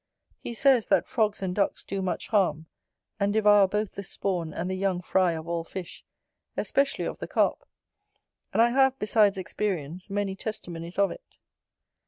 He 0.39 0.55
says, 0.55 0.87
that 0.87 1.07
frogs 1.07 1.43
and 1.43 1.53
ducks 1.53 1.83
do 1.83 2.01
much 2.01 2.29
harm, 2.29 2.65
and 3.19 3.31
devour 3.31 3.67
both 3.67 3.91
the 3.91 4.01
spawn 4.01 4.51
and 4.51 4.67
the 4.67 4.75
young 4.75 4.99
fry 4.99 5.33
of 5.33 5.47
all 5.47 5.63
fish, 5.63 6.03
especially 6.57 7.05
of 7.05 7.19
the 7.19 7.27
Carp; 7.27 7.63
and 8.51 8.63
I 8.63 8.71
have, 8.71 8.97
besides 8.97 9.37
experience, 9.37 10.09
many 10.09 10.35
testimonies 10.35 10.97
of 10.97 11.11
it. 11.11 11.37